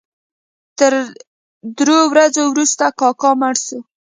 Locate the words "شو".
3.65-3.79